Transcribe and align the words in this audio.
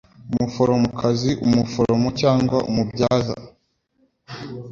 Umoforomokazi 0.31 1.31
umuforomo 1.45 2.07
cyangwa 2.21 2.57
umubyaza 2.69 3.35